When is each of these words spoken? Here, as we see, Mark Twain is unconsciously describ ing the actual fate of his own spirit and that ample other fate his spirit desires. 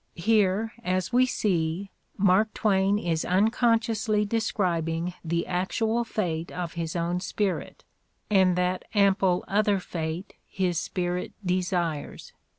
Here, 0.17 0.73
as 0.83 1.13
we 1.13 1.27
see, 1.27 1.91
Mark 2.17 2.55
Twain 2.55 2.97
is 2.97 3.23
unconsciously 3.23 4.25
describ 4.25 4.89
ing 4.89 5.13
the 5.23 5.45
actual 5.45 6.03
fate 6.03 6.51
of 6.51 6.73
his 6.73 6.95
own 6.95 7.19
spirit 7.19 7.83
and 8.27 8.55
that 8.55 8.83
ample 8.95 9.45
other 9.47 9.77
fate 9.79 10.33
his 10.47 10.79
spirit 10.79 11.33
desires. 11.45 12.33